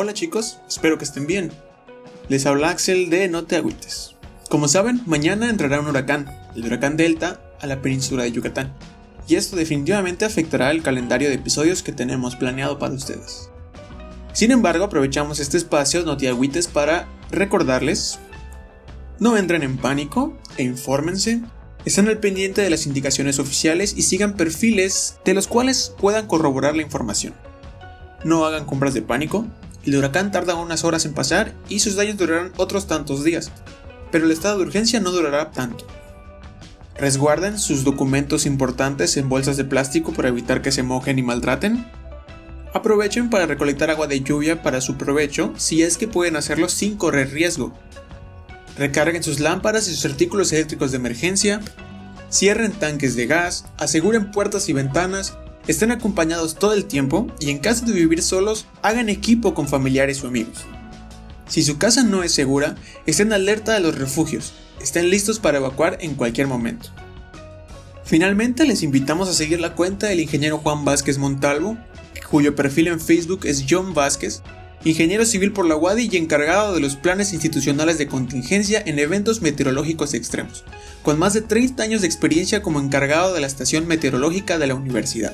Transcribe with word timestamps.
Hola 0.00 0.14
chicos, 0.14 0.60
espero 0.68 0.96
que 0.96 1.02
estén 1.02 1.26
bien. 1.26 1.50
Les 2.28 2.46
habla 2.46 2.70
Axel 2.70 3.10
de 3.10 3.26
No 3.26 3.46
te 3.46 3.56
agüites. 3.56 4.14
Como 4.48 4.68
saben, 4.68 5.02
mañana 5.06 5.50
entrará 5.50 5.80
un 5.80 5.88
huracán, 5.88 6.30
el 6.54 6.64
huracán 6.64 6.96
Delta, 6.96 7.40
a 7.60 7.66
la 7.66 7.82
península 7.82 8.22
de 8.22 8.30
Yucatán. 8.30 8.72
Y 9.26 9.34
esto 9.34 9.56
definitivamente 9.56 10.24
afectará 10.24 10.70
el 10.70 10.84
calendario 10.84 11.28
de 11.28 11.34
episodios 11.34 11.82
que 11.82 11.90
tenemos 11.90 12.36
planeado 12.36 12.78
para 12.78 12.94
ustedes. 12.94 13.50
Sin 14.32 14.52
embargo, 14.52 14.84
aprovechamos 14.84 15.40
este 15.40 15.56
espacio 15.56 16.04
No 16.04 16.16
te 16.16 16.28
agüites 16.28 16.68
para 16.68 17.08
recordarles, 17.32 18.20
no 19.18 19.36
entren 19.36 19.64
en 19.64 19.78
pánico 19.78 20.38
e 20.58 20.62
infórmense, 20.62 21.40
estén 21.84 22.06
al 22.06 22.18
pendiente 22.18 22.62
de 22.62 22.70
las 22.70 22.86
indicaciones 22.86 23.40
oficiales 23.40 23.94
y 23.96 24.02
sigan 24.02 24.36
perfiles 24.36 25.16
de 25.24 25.34
los 25.34 25.48
cuales 25.48 25.92
puedan 25.98 26.28
corroborar 26.28 26.76
la 26.76 26.82
información. 26.82 27.34
No 28.22 28.44
hagan 28.44 28.64
compras 28.64 28.94
de 28.94 29.02
pánico, 29.02 29.44
el 29.84 29.96
huracán 29.96 30.32
tarda 30.32 30.54
unas 30.54 30.84
horas 30.84 31.04
en 31.04 31.14
pasar 31.14 31.54
y 31.68 31.80
sus 31.80 31.96
daños 31.96 32.16
durarán 32.16 32.52
otros 32.56 32.86
tantos 32.86 33.24
días, 33.24 33.50
pero 34.10 34.26
el 34.26 34.30
estado 34.30 34.58
de 34.58 34.64
urgencia 34.64 35.00
no 35.00 35.10
durará 35.10 35.50
tanto. 35.50 35.86
Resguarden 36.96 37.58
sus 37.58 37.84
documentos 37.84 38.44
importantes 38.44 39.16
en 39.16 39.28
bolsas 39.28 39.56
de 39.56 39.64
plástico 39.64 40.12
para 40.12 40.28
evitar 40.28 40.62
que 40.62 40.72
se 40.72 40.82
mojen 40.82 41.18
y 41.18 41.22
maltraten. 41.22 41.86
Aprovechen 42.74 43.30
para 43.30 43.46
recolectar 43.46 43.90
agua 43.90 44.08
de 44.08 44.20
lluvia 44.20 44.62
para 44.62 44.80
su 44.80 44.96
provecho 44.96 45.54
si 45.56 45.82
es 45.82 45.96
que 45.96 46.08
pueden 46.08 46.36
hacerlo 46.36 46.68
sin 46.68 46.96
correr 46.96 47.30
riesgo. 47.30 47.72
Recarguen 48.76 49.22
sus 49.22 49.40
lámparas 49.40 49.88
y 49.88 49.94
sus 49.94 50.04
artículos 50.04 50.52
eléctricos 50.52 50.90
de 50.90 50.98
emergencia. 50.98 51.60
Cierren 52.30 52.72
tanques 52.72 53.16
de 53.16 53.26
gas, 53.26 53.64
aseguren 53.78 54.32
puertas 54.32 54.68
y 54.68 54.72
ventanas 54.72 55.38
estén 55.68 55.92
acompañados 55.92 56.56
todo 56.56 56.72
el 56.72 56.86
tiempo 56.86 57.28
y 57.38 57.50
en 57.50 57.58
caso 57.58 57.84
de 57.86 57.92
vivir 57.92 58.22
solos, 58.22 58.66
hagan 58.82 59.08
equipo 59.08 59.54
con 59.54 59.68
familiares 59.68 60.24
o 60.24 60.26
amigos. 60.26 60.64
Si 61.46 61.62
su 61.62 61.78
casa 61.78 62.02
no 62.02 62.22
es 62.22 62.32
segura, 62.32 62.74
estén 63.06 63.32
alerta 63.32 63.74
de 63.74 63.80
los 63.80 63.96
refugios, 63.96 64.54
estén 64.82 65.10
listos 65.10 65.38
para 65.38 65.58
evacuar 65.58 65.98
en 66.00 66.14
cualquier 66.14 66.46
momento. 66.46 66.88
Finalmente 68.04 68.66
les 68.66 68.82
invitamos 68.82 69.28
a 69.28 69.34
seguir 69.34 69.60
la 69.60 69.74
cuenta 69.74 70.06
del 70.06 70.20
ingeniero 70.20 70.58
Juan 70.58 70.84
Vázquez 70.84 71.18
Montalvo, 71.18 71.76
cuyo 72.30 72.54
perfil 72.54 72.88
en 72.88 73.00
Facebook 73.00 73.40
es 73.44 73.64
John 73.68 73.94
Vázquez, 73.94 74.42
ingeniero 74.84 75.24
civil 75.24 75.52
por 75.52 75.66
la 75.66 75.76
UADI 75.76 76.08
y 76.12 76.16
encargado 76.16 76.74
de 76.74 76.80
los 76.80 76.96
planes 76.96 77.32
institucionales 77.32 77.98
de 77.98 78.06
contingencia 78.06 78.82
en 78.84 78.98
eventos 78.98 79.42
meteorológicos 79.42 80.14
extremos, 80.14 80.64
con 81.02 81.18
más 81.18 81.34
de 81.34 81.42
30 81.42 81.82
años 81.82 82.00
de 82.02 82.06
experiencia 82.06 82.62
como 82.62 82.80
encargado 82.80 83.34
de 83.34 83.40
la 83.40 83.46
estación 83.46 83.86
meteorológica 83.86 84.58
de 84.58 84.66
la 84.66 84.74
universidad. 84.74 85.32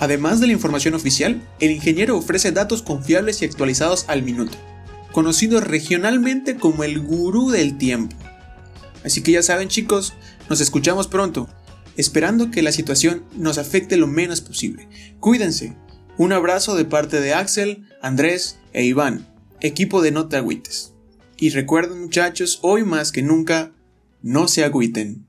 Además 0.00 0.40
de 0.40 0.46
la 0.46 0.52
información 0.52 0.94
oficial, 0.94 1.42
el 1.60 1.72
ingeniero 1.72 2.16
ofrece 2.16 2.52
datos 2.52 2.82
confiables 2.82 3.42
y 3.42 3.44
actualizados 3.44 4.04
al 4.08 4.22
minuto, 4.22 4.56
conocido 5.12 5.60
regionalmente 5.60 6.56
como 6.56 6.84
el 6.84 7.00
gurú 7.00 7.50
del 7.50 7.78
tiempo. 7.78 8.16
Así 9.04 9.22
que 9.22 9.32
ya 9.32 9.42
saben 9.42 9.68
chicos, 9.68 10.14
nos 10.48 10.60
escuchamos 10.60 11.08
pronto, 11.08 11.48
esperando 11.96 12.50
que 12.50 12.62
la 12.62 12.72
situación 12.72 13.24
nos 13.36 13.58
afecte 13.58 13.96
lo 13.96 14.06
menos 14.06 14.40
posible. 14.40 14.88
Cuídense. 15.20 15.76
Un 16.16 16.32
abrazo 16.32 16.74
de 16.74 16.84
parte 16.84 17.20
de 17.20 17.32
Axel, 17.32 17.86
Andrés 18.02 18.58
e 18.72 18.84
Iván, 18.84 19.28
equipo 19.60 20.02
de 20.02 20.10
No 20.10 20.28
Te 20.28 20.36
Agüites. 20.36 20.94
Y 21.36 21.50
recuerden 21.50 22.00
muchachos, 22.00 22.58
hoy 22.62 22.82
más 22.82 23.12
que 23.12 23.22
nunca, 23.22 23.72
no 24.20 24.48
se 24.48 24.64
agüiten. 24.64 25.27